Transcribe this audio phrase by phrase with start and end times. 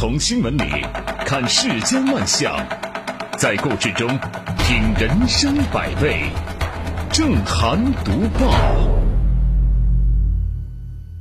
[0.00, 0.62] 从新闻里
[1.26, 2.56] 看世间万象，
[3.36, 4.06] 在故事中
[4.58, 6.22] 品人生百味。
[7.10, 8.48] 正涵读报，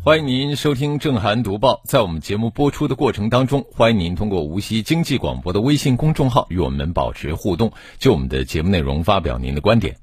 [0.03, 1.81] 欢迎您收听正涵读报。
[1.85, 9.95] 在我们节目播出的过程当中，欢迎您通过无锡经济广播的微信公众号与我们保持互动，就我们的节目内容发表您的观点。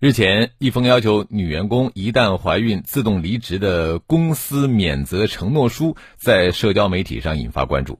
[0.00, 7.98] 日前，一封要求女员工一旦怀孕自动离职的公司免责承诺书在社交媒体上引发关注。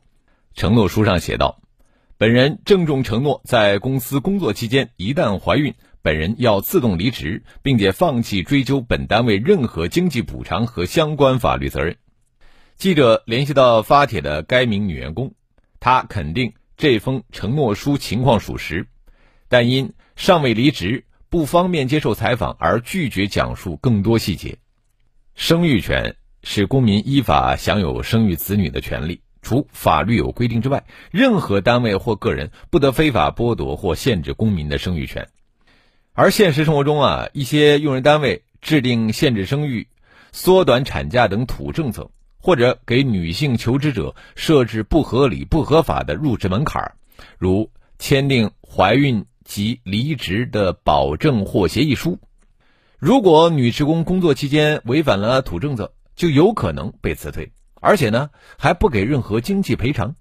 [0.55, 1.61] 承诺书上写道
[2.17, 11.97] ：“本人郑重承诺，在公司工作期间，一旦怀孕，本人要自动离职，并且放弃追究本单位任何经济补偿和相关法律责任。”
[12.79, 15.35] 记者联系到发帖的该名女员工，
[15.81, 18.87] 她肯定这封承诺书情况属实，
[19.49, 21.07] 但因尚未离职。
[21.31, 24.57] 不方便接受采访而拒绝讲述更多细节。
[25.35, 35.29] 生育权是公民依法享有生育子女的权利，除法律有规定之外，任何单位或个人不得非法剥夺或限制公民的生育权。
[36.15, 39.87] 而现实生活中啊，一些用人单位制定限制生育、
[40.33, 42.11] 缩短产假等土政策，
[42.41, 46.95] 或者给女性求职者设置不合理、不合法的入职门槛，
[47.39, 49.27] 如签订怀孕。
[49.49, 52.21] 及离职的保证或协议书，
[52.99, 60.15] 如果女职工工作期间违反了土政策，就有可能被辞退，而且呢还不给任何经济赔偿。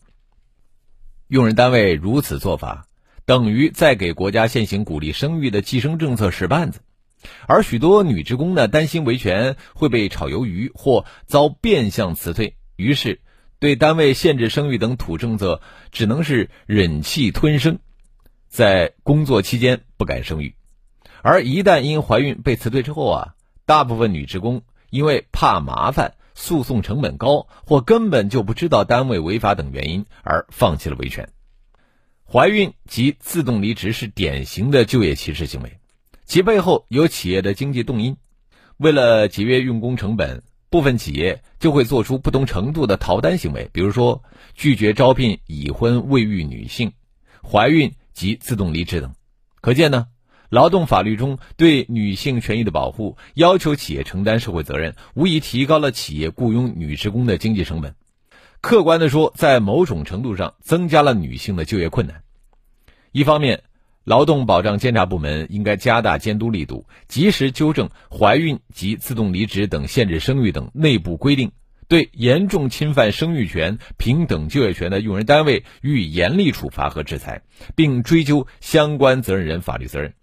[1.28, 2.88] 用人单位如此做法，
[3.26, 6.80] 等于在给国家现行鼓励生育的计生政策使绊子，
[7.48, 13.20] 而许多女职工呢担心维权会被炒鱿鱼或遭变相辞退，于是
[13.60, 15.62] 对单位限制生育等土政策
[15.92, 17.80] 只能是忍气吞声。
[18.58, 20.56] 在工作期间不敢生育，
[21.22, 23.36] 而一旦因怀孕被辞退之后啊，
[23.68, 31.30] 大部分女职工因为怕麻烦、诉讼成本高，或根本就不知道单位违法等原因而放弃了维权。
[32.26, 35.78] 怀孕及自动离职是典型的就业歧视行为，
[36.26, 38.18] 其背后有企业的经济动因。
[38.78, 40.42] 为了节约用工成本，
[40.72, 44.24] 部分企业就会做出不同程度的逃单行为，比如说
[44.56, 46.94] 拒绝招聘已婚未育女性、
[47.44, 47.94] 怀孕。
[48.18, 49.14] 及自动离职等，
[49.62, 50.08] 可见呢，
[50.50, 57.94] 劳动法律中对女性权益的保护，要求企业承担社会责任，无疑提高了企业雇佣女职工的经济成本。
[58.60, 62.24] 客观的说，在某种程度上增加了女性的就业困难。
[63.12, 63.62] 一方面，
[64.04, 71.52] 劳动保障监察部门应该加大监督力度，及时纠正怀孕及自动离职等限制生育等内部规定。
[71.88, 77.42] 对严重侵犯生育权、平等就业权的用人单位予以严厉处罚和制裁，
[77.76, 80.14] 并追究相关责任人法律责任。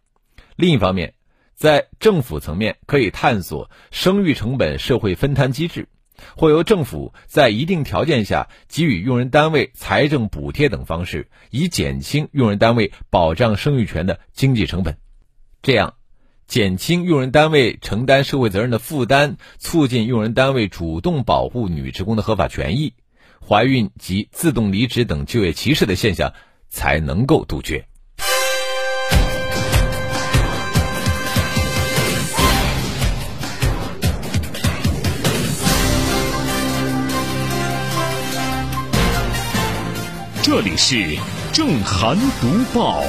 [0.57, 1.15] 另一方面，
[1.55, 5.89] 在政府层面可以探索生育成本社会分摊机制，
[6.37, 14.97] 或由政府在一定条件下给予用人单位财政补贴等方式，以减轻用人单位保障生育权的经济成本。
[15.63, 15.95] 这样。
[16.47, 22.95] 减轻用人单位承担社会责任的负担，促进用人单位主动保护女职工的合法权益，
[23.47, 26.33] 怀孕及自动离职等就业歧视的现象
[26.69, 27.87] 才能够杜绝。
[40.43, 41.17] 这里是
[41.53, 43.03] 正涵读报。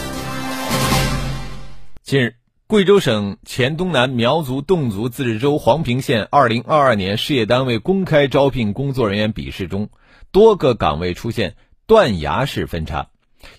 [2.01, 2.44] 近日。
[2.67, 9.89] 贵州省黔东南苗族侗族自治州黄平县二零二二年事业单位公开招聘工作人员笔试中，
[10.31, 13.09] 多个岗位出现断崖式分差，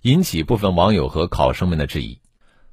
[0.03, 2.19] 引起部分网友和考生们的质疑。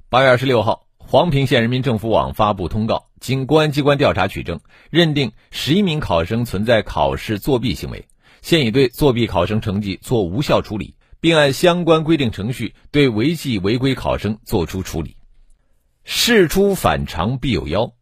[0.08, 4.58] 八月二十六号，黄平县人民政府网发布通告，经公安机关调查取证，
[4.90, 8.08] 认定十一名考生存在考试作弊行为，
[8.42, 15.14] 现已对作弊考生成绩做无效处理，并按相关规定程序对违纪违规考生作出处理。
[16.04, 17.94] 事出反常必有妖，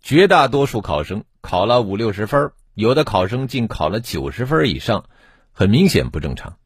[0.00, 5.06] 绝大多数考生考了五六十分，有的考生竟考了九十分以上，
[5.50, 6.56] 很明显不正常。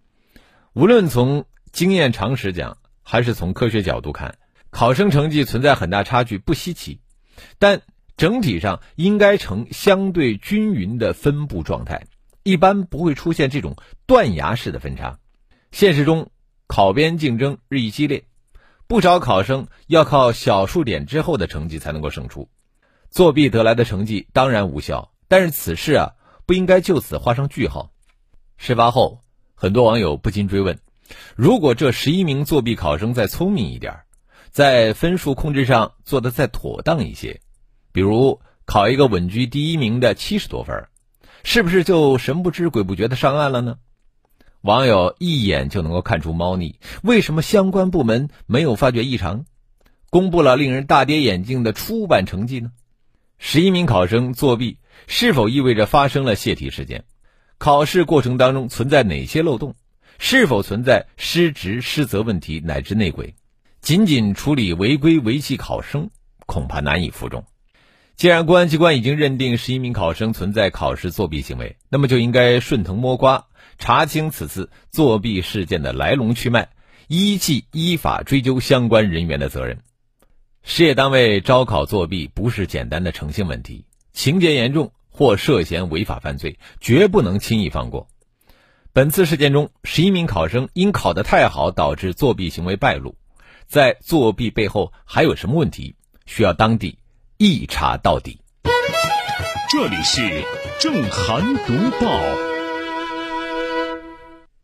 [0.75, 4.37] 无论从经验常识讲，还是从科学角度看，
[4.69, 7.01] 考生成绩存在很大差距不稀奇，
[7.59, 7.81] 但
[8.19, 12.05] 整体上应该呈相对均匀的分布状态，
[12.43, 15.19] 一般不会出现这种断崖式的分差。
[15.71, 16.31] 现实中，
[16.67, 18.25] 考编竞争日益激烈。
[18.93, 22.51] 不少考生要靠小数点之后的成绩才能够胜出，
[23.09, 26.13] 作弊得来的成绩当然无效，但是此事啊
[26.45, 27.91] 不应该就此画上句号。
[28.59, 29.23] 事发后，
[29.55, 30.79] 很多网友不禁追问：
[31.35, 34.01] 如果这十一名作弊考生再聪明一点，
[34.51, 37.41] 在分数控制上做得再妥当一些，
[37.93, 40.87] 比如考一个稳居第一名的七十多分，
[41.45, 43.79] 是不是就神不知鬼不觉的上岸了呢？
[44.63, 49.45] 网友一眼就能够看出猫腻，为什么相关部门没有发觉异常？
[50.09, 52.71] 公布了令人大跌眼镜的初版成绩呢？
[53.39, 54.79] 十一名考生作弊，
[55.09, 57.03] 是否意味着发生了泄题事件？
[57.59, 59.75] 考试过程当中存在哪些漏洞？
[60.21, 63.35] 是否存在失职失责问题乃至内鬼？
[63.81, 66.11] 仅仅处理违规违纪考生，
[66.47, 67.45] 恐怕难以服众。
[68.15, 73.47] 既然公安机关已经认定十一名考生存在考试作弊行为，那么就应该顺藤摸瓜。
[73.79, 76.69] 查清此次作弊事件的来龙去脉，
[77.09, 79.79] 依纪依法追究相关人员的责任。
[80.63, 88.09] 事业单位招考作弊不是简单的诚信问题，情节严重或涉嫌违法犯罪，绝不能轻易放过。
[88.93, 93.17] 本次事件中，十一名考生因考得太好导致作弊行为败露，
[93.67, 95.97] 在作弊背后还有什么问题？
[96.25, 96.99] 需要当地
[97.39, 98.39] 一查到底。
[99.71, 100.45] 这里是
[100.79, 102.52] 正涵读报。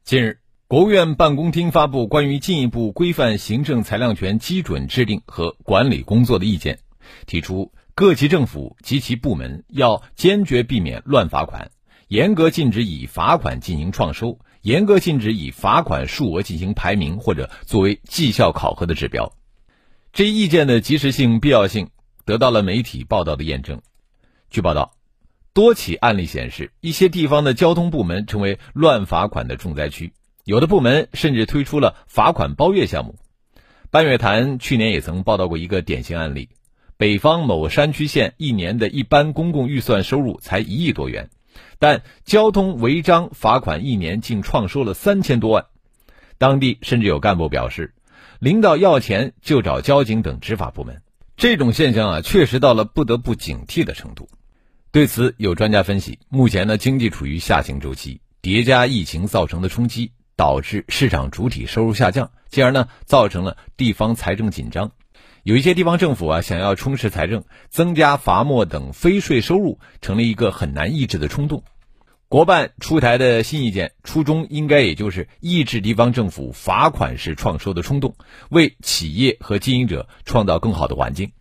[0.08, 0.38] 近日，
[0.68, 6.78] 国务院办公厅发布关于进一步规范行政裁量权基准制定和管理工作的意见，
[7.26, 11.70] 提出各级政府及其部门要坚决避免乱罚款，
[12.08, 19.34] 严格禁止以罚款进行创收，严格禁止以罚款数额进行排名或者作为绩效考核的指标。
[20.14, 21.90] 这一意见的及时性、必要性
[22.24, 23.82] 得到了媒体报道的验证。
[24.48, 24.97] 据报道。
[25.58, 30.12] 多起案例显示，一些地方的交通部门成为乱罚款的重灾区，
[30.44, 33.16] 有的部门甚至推出了罚款包月项目。
[33.90, 36.50] 半月谈去年也曾报道过一个典型案例：
[36.96, 41.28] 北方某山区县一年的一般公共预算收入才一亿多元，
[41.80, 45.66] 但交通违章罚款一年竟创收了三千多万。
[46.38, 47.94] 当地甚至有干部表示，
[48.38, 51.02] 领导要钱就找交警等执法部门。
[51.36, 54.28] 这种现象啊，确实到了不得不警惕的程度。
[54.90, 64.92] 对此，有专家分析，目前呢经济处于下行周期，叠加疫情造成的冲击，导致市场主体收入下降，进而呢造成了地方财政紧张。
[65.42, 71.64] 有一些地方政府啊想要充实财政，增加罚没等非税收入，成了一个很难抑制的冲动。
[72.28, 78.16] 国办出台的新意见，初衷应该也就是抑制地方政府罚款式创收的冲动，
[78.48, 81.32] 为企业和经营者创造更好的环境。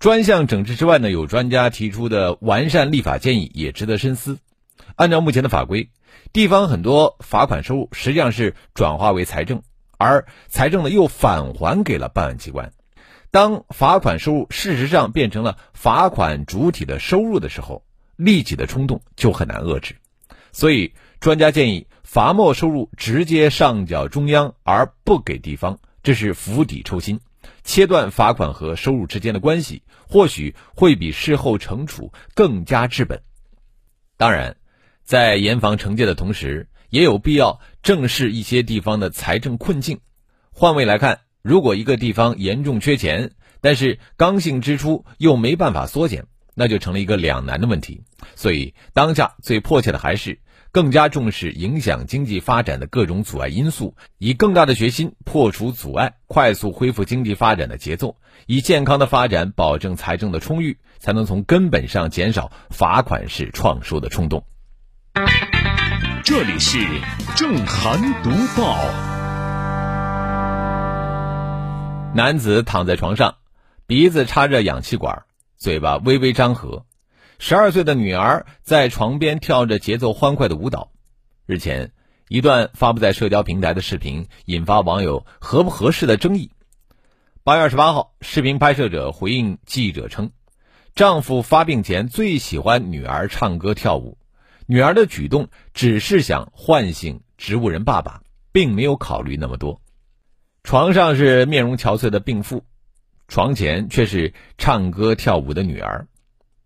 [0.00, 4.38] 专项整治之外呢，有专家提出的完善立法建议也值得深思。
[4.96, 5.90] 按照目前的法规，
[6.32, 9.60] 地方很多罚款收入实际上是转化为财政，
[9.98, 12.72] 而财政呢又返还给了办案机关。
[13.30, 17.84] 当罚款收入事实上变成了罚款主体的收入的时候，
[18.16, 19.96] 利己的冲动就很难遏制。
[20.50, 27.20] 所以，专家建议罚没收入直接上缴中央而不给地方，这是釜底抽薪。
[27.64, 33.22] 切断罚款和收入之间的关系，或许会比事后惩处更加治本。
[34.16, 34.56] 当然，
[35.02, 40.00] 在严防惩戒的同时，也有必要正视一些地方的财政困境。
[40.50, 48.02] 换位来看，如果一个地方严重缺钱，但是刚性支出又没办法缩减，那就成了一个两难的问题。
[48.36, 50.40] 所以，当下最迫切的还是。
[50.72, 64.44] 更加重视影响经济发展的各种阻碍因素，以更大的决心破除阻碍，快速恢复经济发展的节奏，以健康的发展保证财政的充裕，才能从根本上减少罚款式创收的冲动。
[66.22, 66.78] 这里是
[67.34, 68.78] 正涵读报。
[72.14, 73.36] 男子躺在床上，
[73.86, 75.24] 鼻子插着氧气管，
[75.56, 76.84] 嘴巴微微张合。
[77.42, 80.92] 十二岁的女儿在床边跳着节奏欢快的舞蹈。
[81.46, 81.90] 日前，
[82.28, 86.50] 一段发布在社交平台的视频引发网友合不合适的争议。
[87.42, 90.32] 八月二十八号，视频拍摄者回应记者称，
[90.94, 94.18] 丈夫发病前最喜欢女儿唱歌跳舞，
[94.66, 98.20] 女儿的举动只是想唤醒植物人爸爸，
[98.52, 99.80] 并没有考虑那么多。
[100.62, 102.64] 床上是面容憔悴的病妇，
[103.28, 106.06] 床前却是唱歌跳舞的女儿。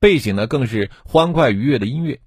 [0.05, 2.21] 背景呢，更是欢快愉悦的音乐。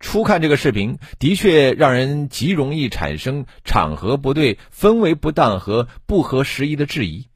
[0.00, 7.28] 初看这个视频，的确让人极容易产生场合不对、氛围不当和不合时宜的质疑。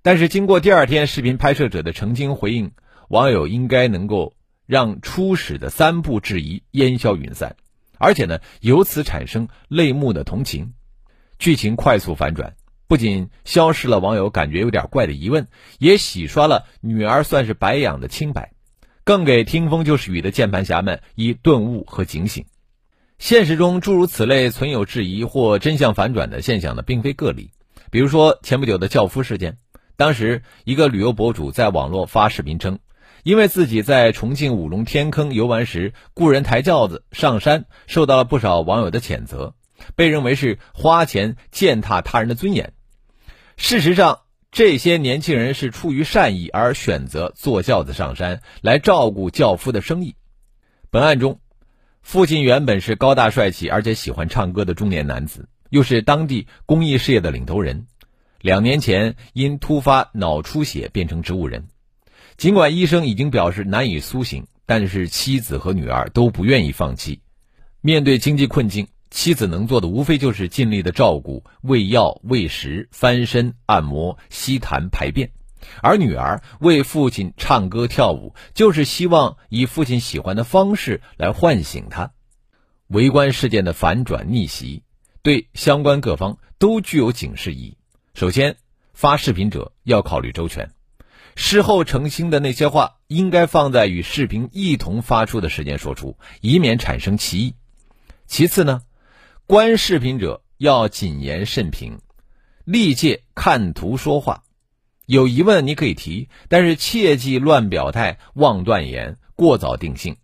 [0.00, 2.72] 但是，经过第二天视频拍摄者的澄清回应，
[3.10, 4.32] 网友应该能够
[4.64, 7.56] 让初始的三步质疑烟消云散，
[7.98, 10.72] 而且呢，由此产生泪目的同情。
[11.38, 12.54] 剧情快速反转，
[12.86, 18.52] 不仅消失了网友感觉有点怪的疑问，也洗刷了女儿算是白养的清白。
[19.08, 22.44] 更给听风就是雨的键盘侠们以顿悟和警醒。
[23.18, 27.50] 现实中诸如此类存有质疑或真相反转的现象呢，并非个例。
[27.90, 29.56] 比如说前不久的轿夫事件，
[29.96, 32.80] 当时一个旅游博主在网络发视频称，
[33.22, 39.54] 因为自己在重庆五龙天坑游玩时雇人抬轿子上山，受到了不少网友的谴责，
[39.96, 42.74] 被认为是花钱践踏他人的尊严。
[43.56, 44.18] 事实上，
[44.50, 50.16] 这些年轻人是出于善意而选择坐轿子上山来照顾轿夫的生意。
[50.90, 51.40] 本案中，
[52.02, 57.86] 父亲原本是高大帅气而且喜欢唱歌的中年男子，又是当地公益事业的领头人。
[58.40, 61.68] 两年前因突发脑出血变成植物人。
[62.36, 67.20] 尽管医生已经表示难以苏醒，但是妻子和女儿都不愿意放弃。
[67.80, 75.30] 面对经济困境，妻子能做的无非就是尽力的照顾、喂药、喂食、翻身、按摩、吸痰、排便，
[75.82, 82.12] 而女儿为父亲唱歌跳舞，就是希望以父亲喜欢的方式来唤醒他。
[82.88, 84.82] 围观事件的反转逆袭，
[85.22, 87.76] 对相关各方都具有警示意义。
[88.14, 88.56] 首先，
[88.94, 90.70] 发视频者要考虑周全。
[91.34, 97.54] 事后澄清的那些话，应该放在与视频一同发出的时间说出，以免产生歧义。
[98.26, 98.82] 其次呢，
[99.50, 102.00] 观视频者要谨言慎评，
[102.66, 104.42] 历届看图说话。
[105.06, 110.18] 有疑问你可以提，但是切忌乱表态、妄断言、过早定性，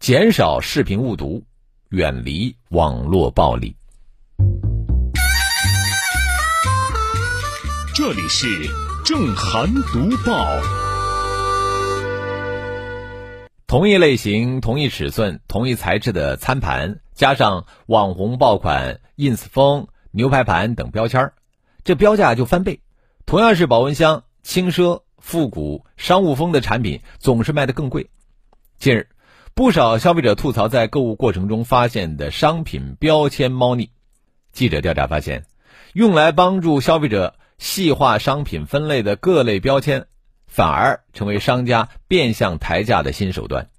[0.00, 1.44] 减少视频误读，
[1.90, 3.76] 远离网络暴力。
[7.94, 8.48] 这里是。
[9.04, 10.46] 正涵读报，
[13.72, 21.32] 同一类型、同一尺寸、同一材质的餐盘，加上网红爆款 ins 风牛排盘等标签
[21.82, 22.80] 这标价就翻倍。
[23.24, 28.10] 同样是保温箱，轻奢、复古、商务风的产品总是卖得更贵。
[28.76, 29.08] 近日，
[29.54, 33.88] 不少消费者吐槽在购物过程中发现的商品标签猫腻。
[34.52, 35.46] 记者调查发现，
[35.94, 37.36] 用来帮助消费者。
[37.58, 40.06] 细化商品分类的各类标签，
[40.52, 43.70] 反而成为商家变相抬价的新手段。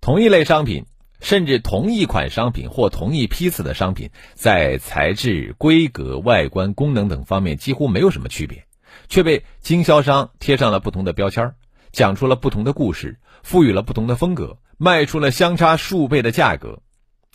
[0.00, 0.84] 同一类商品，
[1.20, 8.64] 甚至同一款商品或同一批次的商品，在材质、规格、外观、功能等方面几乎没有什么区别，
[9.08, 11.54] 却被经销商贴上了不同的标签，
[11.92, 16.82] 讲出了不同的故事，赋予了不同的风格，卖出了相差数倍的价格。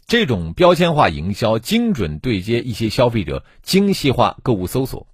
[0.08, 5.08] 这种标签化营销，精准对接一些消费者精细化购物搜索。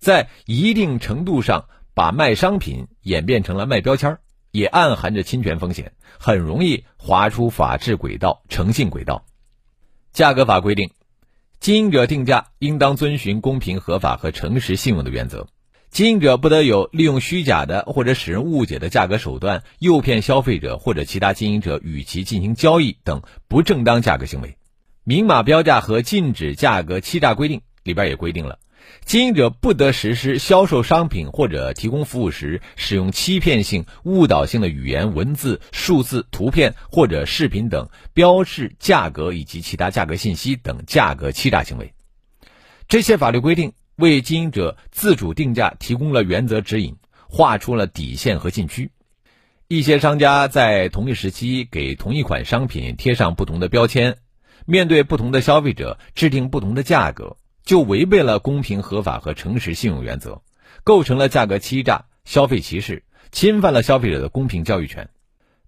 [0.00, 4.18] 在一定程度上，把卖商品演变成了卖标签，
[4.50, 9.24] 也暗含着侵权风险，很容易滑出法治轨道、诚信轨道。
[10.12, 10.90] 价格法规定，
[11.60, 15.48] 经营者定价应当遵循公平、合法和诚实信用的原则，
[15.90, 24.56] 经营者不得有利用虚假的或者使人误解的价格手段，诱骗消费者或者其他经营者与其进行交易等不正当价格行为。
[25.04, 28.58] 明码标价和禁止价格欺诈规定里边也规定了。
[29.04, 41.92] 经营者不得实施销售商品或者提供服务时使用欺骗性、误导性的语言、文字、数字、图片或者视频等标示价格以及其他价格信息等价格欺诈行为。
[42.88, 46.96] 这些法律规定为经营者自主定价提供了原则指引，
[47.28, 48.90] 画出了底线和禁区。
[49.68, 54.18] 一些商家在同一时期给同一款商品贴上不同的标签，
[54.66, 57.36] 面对不同的消费者制定不同的价格。
[57.64, 60.42] 就违背了公平、合法和诚实信用原则，
[60.84, 65.10] 构成了价格欺诈、消费歧视，侵犯了消费者的公平交易权。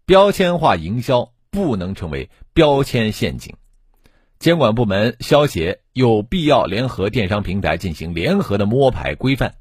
[0.04, 3.54] 标签化营销不能成为标签陷阱。
[4.38, 9.54] 监管部门、消协有必要联合电商平台进行联合的摸排规范。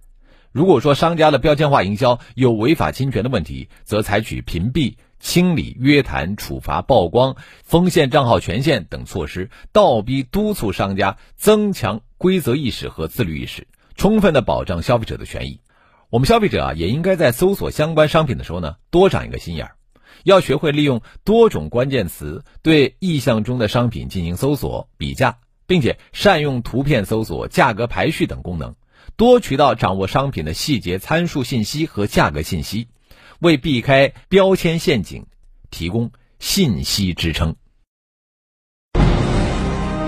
[0.52, 4.96] 如果说商家的标签化营销有违法侵权的问题，则采取屏蔽。
[5.20, 15.60] 清理、约谈、处罚、曝光、封限账号权限等措施，倒逼督促商家增强规则意识和自律意识，充分的保障消费者的权益。
[16.10, 19.76] 我们消费者啊，也应该在搜索相关商品的时候呢，多长一个心眼儿，
[20.24, 28.76] 要学会利用多种关键词对意向中的商品进行搜索比价，并且善用图片搜索、价格排序等功能，
[29.18, 32.88] 多渠道掌握商品的细节参数信息和价格信息。
[33.40, 35.26] 为避开标签陷阱
[35.72, 37.58] 提供信息支撑。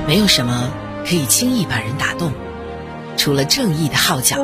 [0.07, 0.71] 没有什么
[1.07, 2.31] 可以轻易把人打动，
[3.17, 4.37] 除了正义的号角；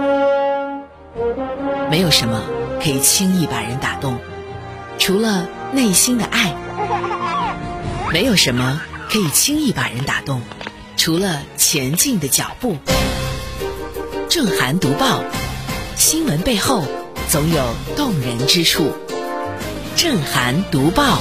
[1.89, 2.41] 没有什么
[2.81, 4.19] 可以轻易把人打动，
[4.97, 6.55] 除了内心的爱；
[8.11, 10.41] 没有什么可以轻易把人打动，
[10.97, 12.77] 除了前进的脚步。
[14.29, 15.23] 正涵读报，
[15.95, 16.85] 新闻背后。
[17.29, 17.63] 总有
[17.95, 18.91] 动人之处。
[19.95, 21.19] 震撼读报，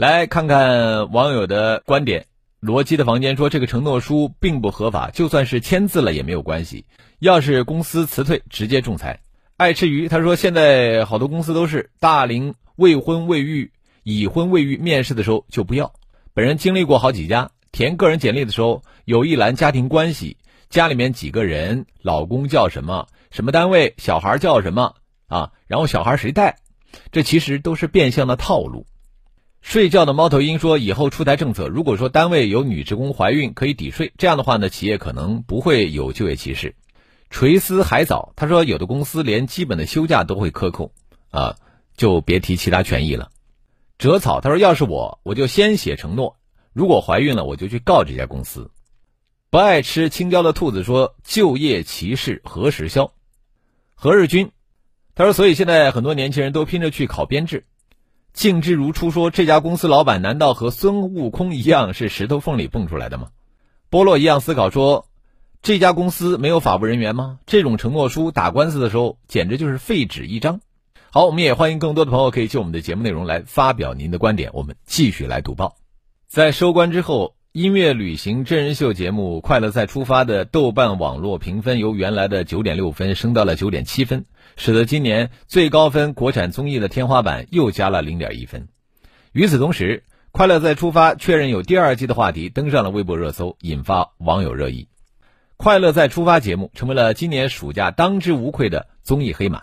[0.00, 2.24] 来看看网友的观点。
[2.58, 6.86] 罗辑的房间说：“这个承诺书并不合法，就算是签字了也没有关系。
[7.18, 9.20] 要是公司辞退，直接仲裁。”
[9.58, 15.92] 爱吃鱼他说：“现在好多公司都是大龄未婚未育。”已婚未育，面试的时候就不要。
[16.32, 20.38] 本人经历过好几家，填个人简历的时候有一栏家庭关系，
[20.70, 24.94] 家里面几个人，老公叫什么，什么单位，小孩叫什么
[25.26, 26.56] 啊，然后小孩谁带，
[27.12, 28.86] 这其实都是变相的套路。
[29.62, 36.74] 睡觉的猫头鹰说：“以后出台政策，如果说单位有女职工怀孕可以抵税，这样的话呢，企业可能不会有就业歧视。”
[37.30, 40.92] 垂丝海藻他说：“有的公司连基本的休假都会克扣，
[41.30, 41.56] 啊，
[41.96, 43.30] 就别提其他权益了。”
[43.98, 46.38] 折草他说：“要是我，我就先写承诺，
[46.72, 48.70] 如果怀孕了，我就去告这家公司。”
[49.50, 53.12] 不爱吃青椒的兔子说：“就业歧视何时消？”
[53.94, 54.50] 何日君
[55.14, 57.66] 他说：“所以现在很多年轻人都拼着去考编制。”
[58.32, 63.28] 静之如初说：“这家公司老板难道和孙悟空一样是石头缝里蹦出来的吗？”
[63.90, 65.06] 波洛一样思考说
[65.62, 67.38] ：“这家公司没有法务人员吗？
[67.46, 70.60] 这种承诺书打官司的时候简直就是废纸一张。”
[71.12, 74.50] 好，我们也欢迎更多的朋友可以就我们的节目内容来发表您的观点。
[74.52, 75.74] 我们继续来读报。
[76.28, 84.24] 在收官之后，音乐旅行真人秀节目《快乐再出发》的豆瓣网络评分由原来的九点六分升到了九点七分。
[84.56, 88.68] 使得今年最高分国产综艺的天花板又加了零点一分。
[89.32, 94.86] 与此同时，《快乐再出发》确认有第二季的话题登上了微博热搜，引发网友热议。
[95.56, 99.62] 《快乐再出发》节目成为了今年暑假当之无愧的综艺黑马。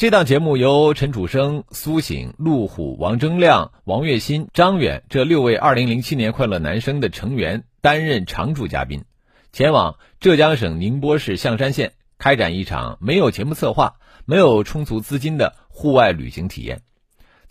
[0.00, 9.04] 这档节目由陈楚生、苏醒、陆虎、王铮亮、王栎鑫、张远这六位2007年快乐男声的成员担任常驻嘉宾，
[9.52, 11.92] 前往浙江省宁波市象山县。
[12.16, 16.80] 开展一场没有节目策划、没有充足资金的户外旅行体验。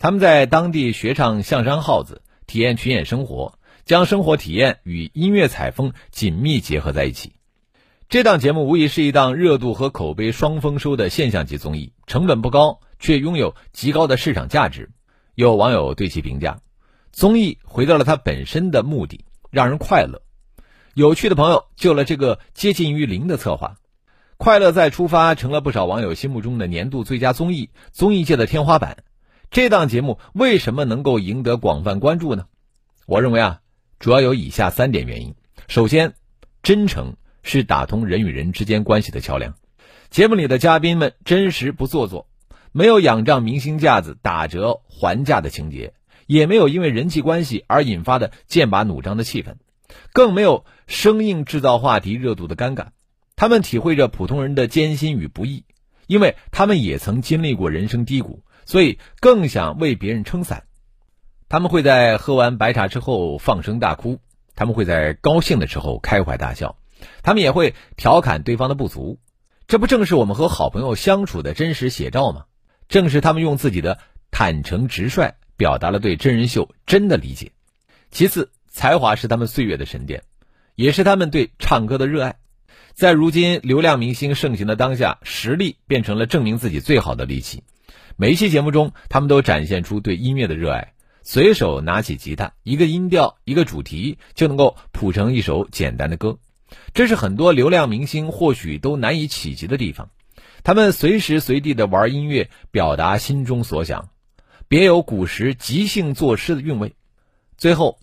[0.00, 7.34] 他们在当地学唱象山号子，体验群演生活，将生活体验与音乐采风紧密结合在一起。
[8.10, 14.90] 这档节目无疑是一档热度和口碑双丰收的现象级综艺，成本不高，却拥有极高的市场价值。
[15.36, 16.58] 有网友对其评价：
[17.12, 20.22] 综艺回到了它本身的目的，让人快乐。
[20.94, 23.76] 有趣的朋友救了这个接近于零的策划。
[24.38, 29.04] 快乐再出发成了不少网友心目中的年度最佳综艺，综艺界的天花板。
[29.52, 32.46] 这档节目为什么能够赢得广泛关注呢？
[33.06, 33.60] 我认为啊，
[34.00, 35.36] 主要有以下三点原因。
[35.68, 36.14] 首先，
[36.64, 39.54] 真诚是打通人与人之间关系的桥梁。
[40.10, 42.26] 节目里的嘉宾们真实不做作，
[42.72, 45.94] 没有仰仗明星架子打折还价的情节，
[46.26, 49.54] 也没有因为人际关系而引发的剑拔弩张的气氛，
[50.12, 52.88] 更没有生硬制造话题热度的尴尬。
[53.36, 55.64] 他们体会着普通人的艰辛与不易，
[56.06, 60.64] 因为他们也曾经历过人生低谷，所以更想为别人撑伞。
[61.48, 64.18] 他们会在喝完白茶之后放声大哭，
[64.54, 66.76] 他们会在高兴的时候开怀大笑，
[67.22, 69.18] 他们也会调侃对方的不足。
[69.66, 72.44] 这不正是我们和好朋友相处的真实写照吗？
[72.88, 73.98] 正是他们用自己的
[74.32, 77.52] 坦诚直率，表达了对真人秀真的理解。
[78.10, 80.24] 其次，才华是他们岁月的沉淀，
[80.74, 82.36] 也是他们对唱歌的热爱。
[82.92, 87.62] 在如今流量明星盛行的当下，实力变成了证明自己最好的利器。
[88.16, 96.38] 每一期节目中，他们都展现出对音乐的热爱，随手拿起吉他，一个音调，一个主题，就能够谱成一首简单的歌。
[96.94, 100.10] 这是很多流量明星或许都难以企及的地方。
[100.62, 104.10] 他们随时随地的玩音乐，表达心中所想，
[104.68, 106.94] 别有古时即兴作诗的韵味。
[107.56, 107.98] 最后，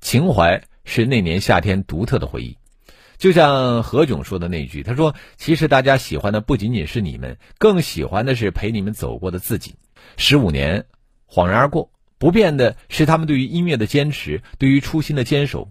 [0.00, 2.56] 情怀是那年夏天独特的回忆。
[3.18, 9.74] 就像何炅说的那句：“他说，其实大家喜欢的不仅仅是你们，更喜欢的是陪你们走过的自己。
[10.16, 10.84] 十五年，
[11.26, 15.70] 恍然而过，不变的是他们对于音乐的坚持，对于初心的坚守。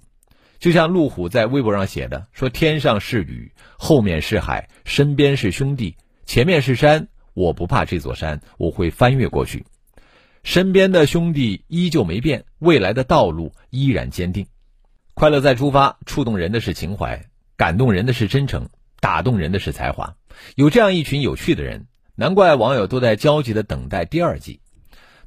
[0.66, 9.64] 就像陆虎在微博上写的：说天上是雨，后面是海，身边是兄弟，前面是山，我不怕这座山，我会翻越过去。
[10.42, 14.48] 身边的兄弟依旧没变，未来的道路依然坚定。
[15.14, 17.24] 快乐再出发，触动人的是情怀。”
[17.58, 18.68] 感动人的是真诚，
[19.00, 20.16] 打动人的是才华。
[20.56, 24.62] 有这样一群有趣的人，难怪网友都在焦急的等待第二季。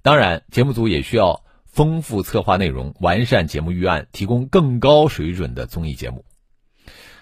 [0.03, 1.45] 当然，节目组也需要
[1.79, 6.25] 丰富策划内容，完善节目预案，提供更高水准的综艺节目。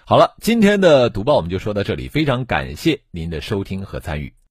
[0.03, 4.33] 好了，今天的读报我们就说到这里，非常感谢您的收听和参与。